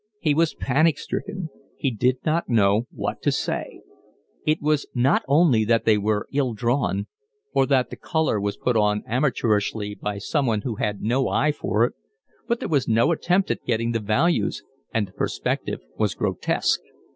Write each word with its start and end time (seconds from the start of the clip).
He 0.19 0.33
was 0.33 0.55
panic 0.55 0.97
stricken. 0.97 1.51
He 1.77 1.91
did 1.91 2.25
not 2.25 2.49
know 2.49 2.87
what 2.89 3.21
to 3.21 3.31
say. 3.31 3.81
It 4.47 4.59
was 4.59 4.87
not 4.95 5.23
only 5.27 5.63
that 5.63 5.85
they 5.85 5.99
were 5.99 6.27
ill 6.33 6.55
drawn, 6.55 7.05
or 7.53 7.67
that 7.67 7.91
the 7.91 7.97
colour 7.97 8.41
was 8.41 8.57
put 8.57 8.75
on 8.75 9.03
amateurishly 9.05 9.93
by 9.93 10.17
someone 10.17 10.61
who 10.61 10.77
had 10.77 11.03
no 11.03 11.27
eye 11.29 11.51
for 11.51 11.83
it; 11.85 11.93
but 12.47 12.59
there 12.59 12.67
was 12.67 12.87
no 12.87 13.11
attempt 13.11 13.51
at 13.51 13.63
getting 13.63 13.91
the 13.91 13.99
values, 13.99 14.63
and 14.91 15.07
the 15.07 15.11
perspective 15.13 15.81
was 15.99 16.15
grotesque. 16.15 16.81